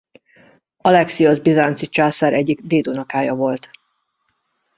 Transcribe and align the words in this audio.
Alexiosz 0.77 1.39
bizánci 1.41 1.87
császár 1.87 2.33
egyik 2.33 2.59
dédunokája 2.61 3.35
volt. 3.35 3.69